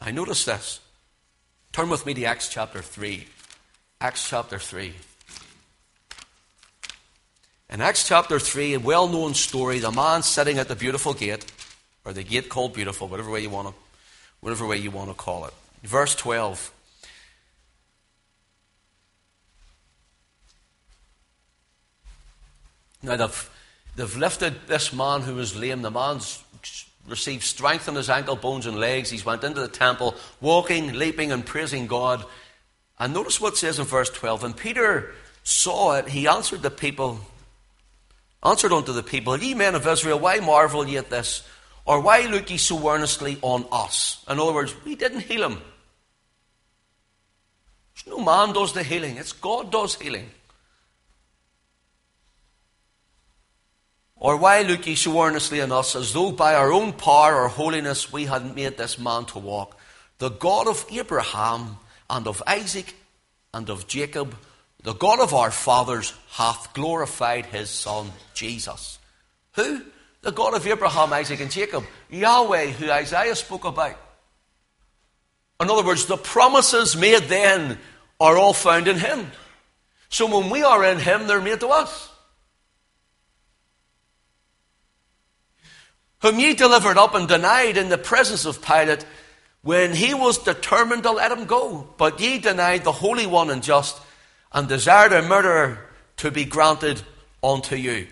I 0.00 0.12
notice 0.12 0.44
this. 0.44 0.78
Turn 1.72 1.88
with 1.88 2.06
me 2.06 2.14
to 2.14 2.24
Acts 2.26 2.48
chapter 2.48 2.80
3. 2.80 3.26
Acts 4.00 4.28
chapter 4.28 4.60
3. 4.60 4.94
In 7.70 7.80
Acts 7.80 8.06
chapter 8.06 8.38
3, 8.38 8.74
a 8.74 8.78
well 8.78 9.08
known 9.08 9.34
story, 9.34 9.80
the 9.80 9.90
man 9.90 10.22
sitting 10.22 10.58
at 10.58 10.68
the 10.68 10.76
beautiful 10.76 11.12
gate, 11.12 11.44
or 12.04 12.12
the 12.12 12.22
gate 12.22 12.48
called 12.48 12.72
beautiful, 12.72 13.08
whatever 13.08 13.32
way 13.32 13.40
you 13.40 13.50
want 13.50 13.66
to, 13.66 13.74
whatever 14.38 14.64
way 14.64 14.76
you 14.76 14.92
want 14.92 15.10
to 15.10 15.14
call 15.14 15.46
it. 15.46 15.54
Verse 15.82 16.14
12. 16.14 16.72
Now 23.02 23.16
they've, 23.16 23.50
they've 23.96 24.16
lifted 24.16 24.54
this 24.68 24.92
man 24.92 25.22
who 25.22 25.34
was 25.34 25.56
lame. 25.56 25.82
The 25.82 25.90
man's 25.90 26.42
received 27.08 27.42
strength 27.42 27.88
in 27.88 27.94
his 27.94 28.10
ankle 28.10 28.36
bones 28.36 28.66
and 28.66 28.78
legs. 28.78 29.10
He's 29.10 29.24
went 29.24 29.44
into 29.44 29.60
the 29.60 29.68
temple, 29.68 30.14
walking, 30.40 30.92
leaping, 30.92 31.32
and 31.32 31.44
praising 31.44 31.86
God. 31.86 32.24
And 32.98 33.12
notice 33.12 33.40
what 33.40 33.54
it 33.54 33.56
says 33.56 33.78
in 33.78 33.84
verse 33.84 34.10
12. 34.10 34.44
And 34.44 34.56
Peter 34.56 35.12
saw 35.42 35.94
it. 35.94 36.08
He 36.08 36.26
answered 36.26 36.62
the 36.62 36.70
people, 36.70 37.20
answered 38.42 38.72
unto 38.72 38.92
the 38.92 39.02
people, 39.02 39.36
Ye 39.36 39.54
men 39.54 39.74
of 39.74 39.86
Israel, 39.86 40.18
why 40.18 40.38
marvel 40.38 40.86
ye 40.86 40.96
at 40.96 41.10
this? 41.10 41.46
Or 41.84 42.00
why 42.00 42.22
look 42.22 42.50
ye 42.50 42.56
so 42.56 42.88
earnestly 42.88 43.38
on 43.42 43.66
us? 43.70 44.24
In 44.28 44.40
other 44.40 44.52
words, 44.52 44.74
we 44.84 44.96
didn't 44.96 45.20
heal 45.20 45.48
him. 45.48 45.62
no 48.06 48.18
man 48.18 48.52
does 48.52 48.72
the 48.72 48.82
healing, 48.82 49.16
it's 49.16 49.32
God 49.32 49.70
does 49.70 49.94
healing. 49.94 50.30
Or 54.16 54.36
why 54.36 54.62
look 54.62 54.86
ye 54.86 54.94
so 54.94 55.22
earnestly 55.22 55.60
on 55.60 55.72
us, 55.72 55.94
as 55.94 56.12
though 56.12 56.32
by 56.32 56.54
our 56.54 56.72
own 56.72 56.92
power 56.92 57.42
or 57.42 57.48
holiness 57.48 58.12
we 58.12 58.24
had 58.24 58.54
made 58.54 58.78
this 58.78 58.98
man 58.98 59.26
to 59.26 59.38
walk? 59.38 59.78
The 60.18 60.30
God 60.30 60.66
of 60.66 60.86
Abraham 60.90 61.76
and 62.08 62.26
of 62.26 62.42
Isaac 62.46 62.94
and 63.52 63.68
of 63.68 63.86
Jacob 63.86 64.34
the 64.86 64.94
God 64.94 65.18
of 65.18 65.34
our 65.34 65.50
fathers 65.50 66.14
hath 66.30 66.72
glorified 66.72 67.46
his 67.46 67.70
Son, 67.70 68.12
Jesus. 68.34 69.00
Who? 69.54 69.82
The 70.22 70.30
God 70.30 70.54
of 70.54 70.64
Abraham, 70.64 71.12
Isaac, 71.12 71.40
and 71.40 71.50
Jacob. 71.50 71.82
Yahweh, 72.08 72.66
who 72.66 72.88
Isaiah 72.88 73.34
spoke 73.34 73.64
about. 73.64 73.98
In 75.60 75.68
other 75.68 75.84
words, 75.84 76.06
the 76.06 76.16
promises 76.16 76.96
made 76.96 77.24
then 77.24 77.78
are 78.20 78.36
all 78.36 78.52
found 78.52 78.86
in 78.86 78.96
him. 78.96 79.28
So 80.08 80.38
when 80.38 80.50
we 80.50 80.62
are 80.62 80.84
in 80.84 81.00
him, 81.00 81.26
they're 81.26 81.40
made 81.40 81.58
to 81.60 81.68
us. 81.68 82.08
Whom 86.26 86.40
ye 86.40 86.54
delivered 86.54 86.98
up 86.98 87.14
and 87.14 87.28
denied 87.28 87.76
in 87.76 87.88
the 87.88 87.96
presence 87.96 88.46
of 88.46 88.60
Pilate 88.60 89.06
when 89.62 89.94
he 89.94 90.12
was 90.12 90.38
determined 90.38 91.04
to 91.04 91.12
let 91.12 91.30
him 91.30 91.44
go. 91.44 91.88
But 91.98 92.18
ye 92.18 92.38
denied 92.38 92.82
the 92.82 92.90
Holy 92.90 93.26
One 93.26 93.48
and 93.48 93.62
just 93.62 94.00
and 94.52 94.66
desired 94.66 95.12
a 95.12 95.22
murderer 95.22 95.78
to 96.16 96.32
be 96.32 96.44
granted 96.44 97.00
unto 97.44 97.76
you, 97.76 98.08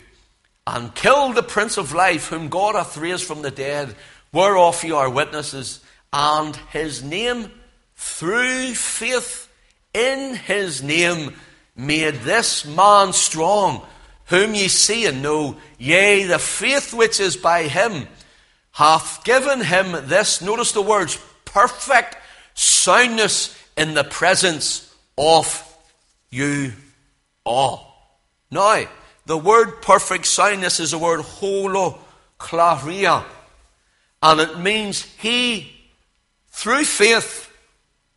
and 0.65 0.95
killed 0.95 1.35
the 1.35 1.43
Prince 1.43 1.77
of 1.77 1.93
Life, 1.93 2.29
whom 2.29 2.51
God 2.51 2.77
hath 2.77 2.97
raised 2.97 3.25
from 3.25 3.43
the 3.43 3.51
dead, 3.51 3.97
whereof 4.33 4.85
ye 4.85 4.93
are 4.93 5.11
witnesses, 5.11 5.81
and 6.13 6.55
his 6.71 7.03
name, 7.03 7.51
through 7.97 8.75
faith 8.75 9.49
in 9.93 10.37
his 10.37 10.85
name, 10.85 11.35
made 11.75 12.15
this 12.21 12.65
man 12.65 13.13
strong, 13.13 13.85
whom 14.27 14.55
ye 14.55 14.69
see 14.69 15.07
and 15.07 15.23
know, 15.23 15.57
yea, 15.79 16.25
the 16.25 16.39
faith 16.39 16.95
which 16.95 17.21
is 17.21 17.37
by 17.37 17.65
him 17.65 18.07
hath 18.73 19.23
given 19.25 19.61
him 19.61 19.93
this, 20.09 20.43
notice 20.43 20.73
the 20.73 20.83
words, 20.83 21.19
perfect 21.45 22.17
soundness 22.55 23.57
in 23.77 23.95
the 23.95 24.05
presence 24.05 24.95
of 25.17 25.63
you 26.31 26.73
all. 27.45 28.19
Now, 28.51 28.85
the 29.27 29.39
word 29.39 29.83
perfect 29.83 30.27
soundness 30.27 30.81
is 30.81 30.91
the 30.91 30.99
word 30.99 31.21
holokleria, 31.21 33.25
and 34.23 34.41
it 34.41 34.59
means 34.59 35.03
he, 35.03 35.73
through 36.49 36.85
faith, 36.85 37.51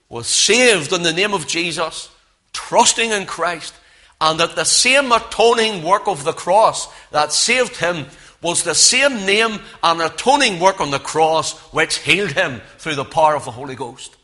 was 0.10 0.28
saved 0.28 0.94
in 0.94 1.04
the 1.04 1.14
name 1.14 1.34
of 1.34 1.48
Jesus, 1.48 2.10
trusting 2.54 3.12
in 3.12 3.26
Christ, 3.26 3.74
and 4.20 4.40
that 4.40 4.56
the 4.56 4.64
same 4.64 5.12
atoning 5.12 5.84
work 5.84 6.08
of 6.08 6.24
the 6.24 6.34
cross 6.34 6.88
that 7.12 7.32
saved 7.32 7.78
him 7.78 8.06
was 8.42 8.64
the 8.64 8.76
same 8.76 9.26
name 9.26 9.60
and 9.84 10.02
atoning 10.02 10.60
work 10.60 10.80
on 10.80 10.92
the 10.92 11.00
cross 11.00 11.58
which 11.74 11.98
healed 11.98 12.32
him 12.32 12.62
through 12.78 12.96
the 12.96 13.06
power 13.06 13.36
of 13.36 13.46
the 13.46 13.52
Holy 13.52 13.76
Ghost. 13.76 14.18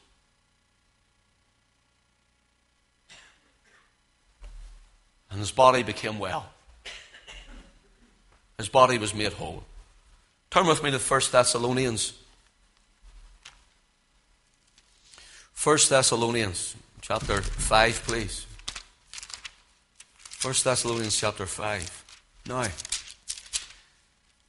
and 5.34 5.40
his 5.40 5.52
body 5.52 5.82
became 5.82 6.20
well. 6.20 6.46
His 8.60 8.70
body 8.70 9.00
was 9.00 9.16
made 9.16 9.34
whole. 9.34 9.64
Turn 10.52 10.68
with 10.68 10.84
me 10.84 10.92
to 10.92 11.00
1 11.00 11.22
Thessalonians. 11.32 12.14
1 15.62 15.78
Thessalonians 15.90 16.76
chapter 17.02 17.42
5, 17.42 18.04
please. 18.06 18.46
1 20.44 20.54
Thessalonians 20.62 21.16
chapter 21.16 21.46
5. 21.46 22.42
Now, 22.50 22.68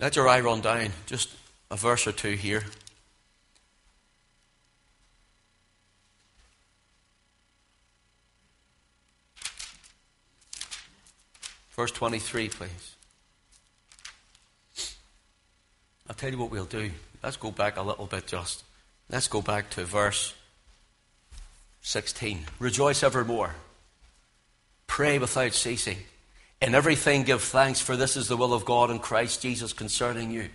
let 0.01 0.17
your 0.17 0.27
eye 0.27 0.41
run 0.41 0.61
down. 0.61 0.89
Just 1.07 1.31
a 1.71 1.77
verse 1.77 2.09
or 2.09 2.11
two 2.11 2.33
here. 2.33 2.65
Verse 11.77 11.93
23, 11.93 12.49
please. 12.49 12.97
I'll 16.09 16.17
tell 16.17 16.33
you 16.33 16.39
what 16.39 16.51
we'll 16.51 16.65
do. 16.65 16.91
Let's 17.23 17.37
go 17.37 17.53
back 17.53 17.77
a 17.77 17.83
little 17.83 18.07
bit 18.07 18.27
just. 18.27 18.65
Let's 19.09 19.29
go 19.29 19.43
back 19.43 19.71
to 19.71 19.85
verse 19.85 20.35
16. 21.83 22.47
Rejoice 22.59 23.05
evermore. 23.05 23.55
Pray 24.95 25.19
without 25.19 25.53
ceasing. 25.55 25.99
In 26.63 26.73
everything 26.73 27.25
give 27.25 27.43
thanks, 27.43 27.81
for 27.81 27.97
this 27.97 28.17
is 28.17 28.29
the 28.29 28.37
will 28.37 28.55
of 28.55 28.65
God 28.65 28.93
in 28.93 29.01
Christ 29.01 29.43
Jesus 29.43 29.73
concerning 29.73 30.31
you. 30.31 30.51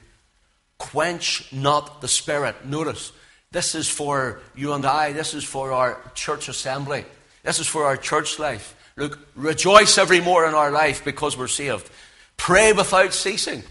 Quench 0.78 1.52
not 1.52 2.00
the 2.00 2.08
Spirit. 2.08 2.66
Notice, 2.66 3.12
this 3.52 3.76
is 3.76 3.90
for 3.90 4.40
you 4.56 4.72
and 4.72 4.86
I. 4.86 5.12
This 5.12 5.34
is 5.34 5.44
for 5.44 5.74
our 5.74 6.00
church 6.16 6.48
assembly. 6.48 7.04
This 7.44 7.60
is 7.60 7.68
for 7.68 7.84
our 7.84 7.98
church 7.98 8.40
life. 8.40 8.78
Look, 8.96 9.20
rejoice 9.36 9.98
evermore 9.98 10.48
in 10.48 10.54
our 10.54 10.72
life 10.72 11.04
because 11.04 11.38
we're 11.38 11.50
saved. 11.50 11.90
Pray 12.38 12.72
without 12.72 13.14
ceasing. 13.14 13.64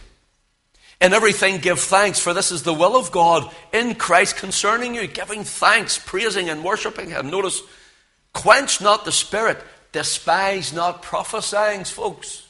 In 1.00 1.14
everything, 1.14 1.62
give 1.62 1.80
thanks, 1.80 2.18
for 2.18 2.34
this 2.34 2.52
is 2.52 2.64
the 2.64 2.74
will 2.74 2.94
of 2.94 3.10
God 3.10 3.50
in 3.72 3.94
Christ 3.94 4.36
concerning 4.36 4.94
you. 4.94 5.06
Giving 5.06 5.44
thanks, 5.44 5.96
praising, 5.96 6.50
and 6.50 6.62
worshipping 6.62 7.08
Him. 7.08 7.30
Notice, 7.30 7.62
quench 8.34 8.82
not 8.82 9.06
the 9.06 9.12
Spirit, 9.12 9.64
despise 9.92 10.72
not 10.72 11.02
prophesying, 11.02 11.84
folks. 11.84 12.46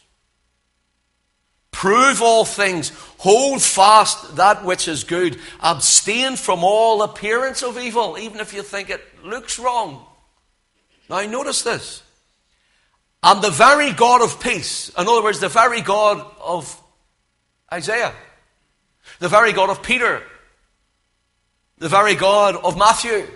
Prove 1.70 2.22
all 2.22 2.44
things, 2.44 2.90
hold 3.18 3.62
fast 3.62 4.36
that 4.36 4.64
which 4.64 4.88
is 4.88 5.04
good, 5.04 5.38
abstain 5.60 6.34
from 6.34 6.64
all 6.64 7.02
appearance 7.02 7.62
of 7.62 7.78
evil, 7.78 8.18
even 8.18 8.40
if 8.40 8.52
you 8.52 8.62
think 8.62 8.90
it 8.90 9.02
looks 9.24 9.58
wrong. 9.58 10.04
Now, 11.08 11.20
notice 11.22 11.62
this. 11.62 12.02
And 13.22 13.42
the 13.42 13.50
very 13.50 13.92
God 13.92 14.22
of 14.22 14.40
peace, 14.40 14.88
in 14.90 15.06
other 15.06 15.22
words, 15.22 15.40
the 15.40 15.48
very 15.48 15.80
God 15.80 16.24
of 16.40 16.80
Isaiah, 17.72 18.12
the 19.18 19.28
very 19.28 19.52
God 19.52 19.70
of 19.70 19.82
Peter, 19.82 20.22
the 21.78 21.88
very 21.88 22.14
God 22.14 22.56
of 22.56 22.76
Matthew, 22.76 23.26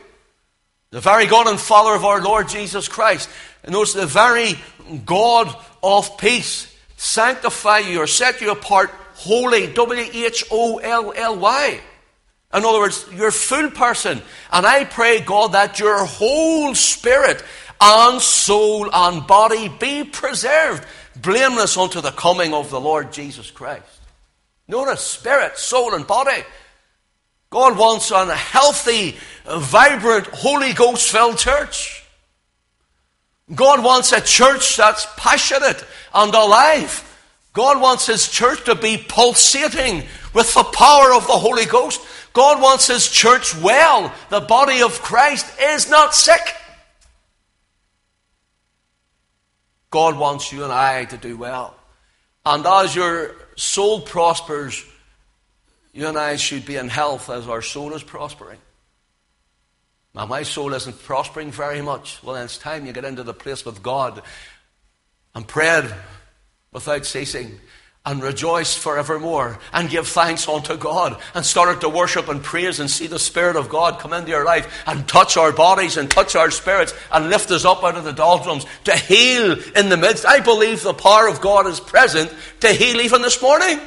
the 0.91 1.01
very 1.01 1.27
God 1.27 1.47
and 1.47 1.59
Father 1.59 1.95
of 1.95 2.05
our 2.05 2.21
Lord 2.21 2.49
Jesus 2.49 2.87
Christ, 2.89 3.29
notice 3.71 3.93
the 3.93 4.07
very 4.07 4.59
God 5.05 5.55
of 5.83 6.19
peace, 6.19 6.75
sanctify 6.97 7.79
you 7.79 8.01
or 8.01 8.07
set 8.07 8.41
you 8.41 8.51
apart 8.51 8.91
holy, 9.15 9.73
W 9.73 10.11
H 10.13 10.45
O 10.51 10.79
L 10.79 11.13
L 11.15 11.39
Y. 11.39 11.81
In 12.55 12.65
other 12.65 12.81
words, 12.81 13.07
you're 13.15 13.29
a 13.29 13.33
full 13.33 13.71
person. 13.71 14.21
And 14.53 14.67
I 14.67 14.85
pray, 14.85 15.21
God, 15.21 15.53
that 15.53 15.79
your 15.79 16.05
whole 16.05 16.75
spirit 16.75 17.43
and 17.81 18.21
soul 18.21 18.91
and 18.93 19.27
body 19.27 19.69
be 19.69 20.05
preserved, 20.05 20.85
blameless 21.17 21.77
unto 21.77 22.01
the 22.01 22.11
coming 22.11 22.53
of 22.53 22.71
the 22.71 22.81
Lord 22.81 23.13
Jesus 23.13 23.51
Christ. 23.51 23.87
Notice 24.69 25.01
spirit, 25.01 25.59
soul, 25.59 25.95
and 25.95 26.07
body. 26.07 26.43
God 27.51 27.77
wants 27.77 28.11
a 28.11 28.35
healthy, 28.35 29.17
vibrant, 29.47 30.27
Holy 30.29 30.73
Ghost 30.73 31.11
filled 31.11 31.39
church. 31.39 32.02
God 33.55 33.85
wants 33.85 34.13
a 34.13 34.21
church 34.21 34.77
that's 34.77 35.07
passionate 35.17 35.85
and 36.15 36.35
alive. 36.35 37.09
God 37.53 37.81
wants 37.81 38.07
His 38.07 38.29
church 38.29 38.65
to 38.65 38.75
be 38.75 38.97
pulsating 38.97 40.05
with 40.35 40.55
the 40.55 40.65
power 40.65 41.13
of 41.13 41.27
the 41.27 41.33
Holy 41.33 41.67
Ghost. 41.67 42.01
God 42.33 42.63
wants 42.63 42.87
His 42.87 43.11
church 43.11 43.55
well. 43.57 44.13
The 44.31 44.41
body 44.41 44.83
of 44.83 45.03
Christ 45.03 45.47
is 45.61 45.91
not 45.91 46.15
sick. 46.15 46.41
God 49.91 50.17
wants 50.17 50.51
you 50.51 50.65
and 50.65 50.73
I 50.73 51.05
to 51.05 51.19
do 51.19 51.37
well. 51.37 51.77
And 52.47 52.67
as 52.67 52.97
your 52.97 53.37
soul 53.57 54.01
prospers, 54.01 54.83
you 55.93 56.07
and 56.09 56.17
I 56.17 56.37
should 56.37 56.65
be 56.65 56.77
in 56.77 56.89
health 56.89 57.29
as 57.29 57.47
our 57.47 57.61
soul 57.61 57.93
is 57.93 58.03
prospering. 58.03 58.59
Now, 60.15 60.27
my 60.27 60.43
soul 60.43 60.75
isn't 60.75 61.03
prospering 61.05 61.51
very 61.51 61.81
much. 61.81 62.23
Well, 62.23 62.35
then 62.35 62.45
it's 62.45 62.59
time 62.59 62.87
you 62.87 62.93
get 62.93 63.05
into 63.05 63.23
the 63.23 63.33
place 63.33 63.65
with 63.65 63.83
God 63.83 64.23
and 65.35 65.49
prayed 65.49 65.93
without 66.71 67.07
ceasing 67.07 67.61
and 68.05 68.23
rejoiced 68.23 68.79
forevermore 68.79 69.59
and 69.73 69.89
give 69.89 70.09
thanks 70.09 70.49
unto 70.49 70.77
God 70.77 71.21
and 71.35 71.47
started 71.47 71.81
to 71.83 71.89
worship 71.89 72.29
and 72.29 72.43
praise 72.43 72.81
and 72.81 72.91
see 72.91 73.07
the 73.07 73.19
Spirit 73.19 73.57
of 73.57 73.69
God 73.69 74.01
come 74.01 74.13
into 74.13 74.31
your 74.31 74.45
life 74.45 74.83
and 74.87 75.07
touch 75.07 75.37
our 75.37 75.53
bodies 75.53 75.97
and 75.97 76.11
touch 76.11 76.35
our 76.35 76.51
spirits 76.51 76.93
and 77.13 77.31
lift 77.31 77.51
us 77.51 77.65
up 77.65 77.85
out 77.85 77.97
of 77.97 78.05
the 78.05 78.13
doldrums 78.13 78.67
to 78.85 78.97
heal 78.97 79.57
in 79.77 79.89
the 79.89 79.97
midst. 79.97 80.27
I 80.27 80.41
believe 80.41 80.83
the 80.83 80.95
power 80.95 81.29
of 81.29 81.41
God 81.41 81.67
is 81.67 81.79
present 81.79 82.35
to 82.61 82.69
heal 82.69 83.01
even 83.01 83.23
this 83.23 83.41
morning. 83.41 83.79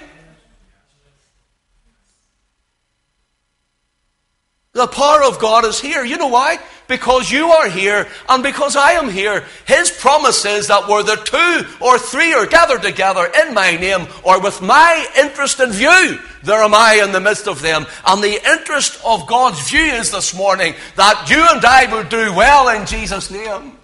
The 4.75 4.87
power 4.87 5.23
of 5.23 5.39
God 5.39 5.63
is 5.63 5.79
here. 5.79 6.03
You 6.03 6.17
know 6.17 6.27
why? 6.27 6.59
Because 6.89 7.31
you 7.31 7.47
are 7.47 7.69
here 7.69 8.09
and 8.27 8.43
because 8.43 8.75
I 8.75 8.91
am 8.91 9.09
here. 9.09 9.45
His 9.65 9.89
promise 9.89 10.43
is 10.43 10.67
that 10.67 10.89
where 10.89 11.01
the 11.01 11.15
two 11.15 11.65
or 11.79 11.97
three 11.97 12.33
are 12.33 12.45
gathered 12.45 12.81
together 12.81 13.31
in 13.41 13.53
my 13.53 13.77
name 13.77 14.05
or 14.23 14.41
with 14.41 14.61
my 14.61 15.07
interest 15.17 15.61
in 15.61 15.71
view, 15.71 16.19
there 16.43 16.61
am 16.61 16.73
I 16.73 17.01
in 17.01 17.13
the 17.13 17.21
midst 17.21 17.47
of 17.47 17.61
them. 17.61 17.85
And 18.05 18.21
the 18.21 18.37
interest 18.51 18.99
of 19.05 19.27
God's 19.27 19.69
view 19.69 19.79
is 19.79 20.11
this 20.11 20.35
morning 20.35 20.75
that 20.97 21.29
you 21.29 21.47
and 21.49 21.63
I 21.63 21.89
will 21.89 22.03
do 22.03 22.35
well 22.35 22.67
in 22.67 22.85
Jesus' 22.85 23.31
name. 23.31 23.77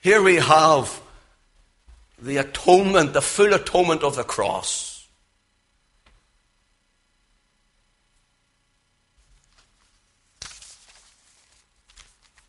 Here 0.00 0.20
we 0.20 0.36
have 0.36 1.00
the 2.20 2.38
atonement, 2.38 3.12
the 3.12 3.22
full 3.22 3.54
atonement 3.54 4.02
of 4.02 4.16
the 4.16 4.24
cross. 4.24 4.95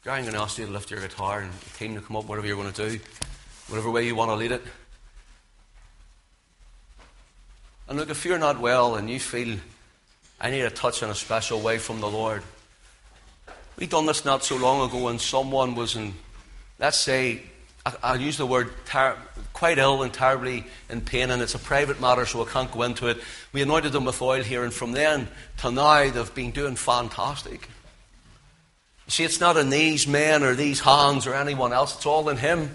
Gary, 0.08 0.20
I'm 0.20 0.24
going 0.24 0.36
to 0.36 0.42
ask 0.42 0.58
you 0.58 0.66
to 0.66 0.72
lift 0.72 0.90
your 0.90 1.02
guitar 1.02 1.42
and 1.42 1.52
the 1.52 1.70
team 1.72 1.94
to 1.96 2.00
come 2.00 2.16
up, 2.16 2.28
whatever 2.28 2.48
you're 2.48 2.56
going 2.56 2.72
to 2.72 2.90
do, 2.92 3.00
whatever 3.68 3.92
way 3.92 4.08
you 4.08 4.16
want 4.16 4.32
to 4.32 4.36
lead 4.36 4.54
it. 4.54 4.64
And 7.90 8.00
look, 8.00 8.10
if 8.10 8.24
you're 8.24 8.38
not 8.38 8.58
well 8.62 8.96
and 8.96 9.10
you 9.10 9.20
feel 9.20 9.58
I 10.40 10.50
need 10.50 10.62
a 10.62 10.70
touch 10.70 11.04
in 11.04 11.10
a 11.10 11.14
special 11.14 11.60
way 11.60 11.78
from 11.78 12.00
the 12.00 12.08
Lord, 12.08 12.42
we 13.78 13.86
done 13.86 14.06
this 14.06 14.24
not 14.24 14.46
so 14.46 14.56
long 14.56 14.88
ago 14.88 15.04
when 15.04 15.20
someone 15.20 15.76
was 15.76 15.98
in, 15.98 16.14
let's 16.80 16.98
say, 16.98 17.42
I'll 18.02 18.22
use 18.22 18.38
the 18.38 18.46
word 18.46 18.72
ter- 18.86 19.18
quite 19.52 19.78
ill 19.78 20.04
and 20.04 20.14
terribly 20.14 20.64
in 20.90 21.02
pain, 21.02 21.32
and 21.32 21.42
it's 21.42 21.56
a 21.56 21.60
private 21.60 22.00
matter, 22.00 22.26
so 22.26 22.46
I 22.46 22.50
can't 22.50 22.72
go 22.72 22.84
into 22.84 23.08
it. 23.08 23.18
We 23.52 23.62
anointed 23.62 23.92
them 23.92 24.06
with 24.06 24.22
oil 24.22 24.42
here, 24.42 24.64
and 24.64 24.74
from 24.74 24.94
then 24.94 25.28
to 25.58 25.70
now, 25.70 26.10
they've 26.10 26.34
been 26.34 26.52
doing 26.52 26.78
fantastic. 26.78 27.68
See, 29.08 29.24
it's 29.24 29.40
not 29.40 29.58
in 29.58 29.70
these 29.70 30.08
men 30.08 30.44
or 30.44 30.54
these 30.54 30.82
hands 30.82 31.28
or 31.28 31.34
anyone 31.34 31.74
else, 31.74 31.96
it's 31.96 32.06
all 32.06 32.30
in 32.30 32.38
Him. 32.38 32.70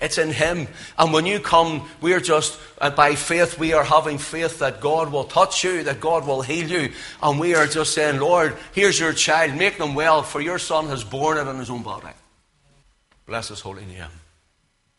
It's 0.00 0.16
in 0.16 0.30
Him. 0.30 0.68
And 0.96 1.12
when 1.12 1.26
you 1.26 1.40
come, 1.40 1.88
we're 2.00 2.20
just, 2.20 2.58
uh, 2.80 2.90
by 2.90 3.16
faith, 3.16 3.58
we 3.58 3.72
are 3.72 3.84
having 3.84 4.18
faith 4.18 4.60
that 4.60 4.80
God 4.80 5.10
will 5.10 5.24
touch 5.24 5.64
you, 5.64 5.82
that 5.82 6.00
God 6.00 6.26
will 6.26 6.42
heal 6.42 6.70
you. 6.70 6.92
And 7.22 7.40
we 7.40 7.54
are 7.54 7.66
just 7.66 7.94
saying, 7.94 8.20
Lord, 8.20 8.56
here's 8.72 8.98
your 8.98 9.12
child, 9.12 9.56
make 9.56 9.76
them 9.78 9.94
well, 9.94 10.22
for 10.22 10.40
your 10.40 10.58
son 10.58 10.86
has 10.86 11.02
borne 11.02 11.38
it 11.38 11.50
in 11.50 11.58
his 11.58 11.70
own 11.70 11.82
body. 11.82 12.08
Bless 13.26 13.48
his 13.48 13.60
holy 13.60 13.84
name. 13.84 14.06